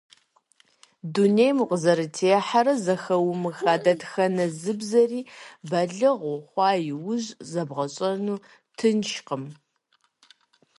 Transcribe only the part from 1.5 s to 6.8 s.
укъызэрытехьэрэ зэхыумыха дэтхэнэ зы бзэри балигъ ухъуа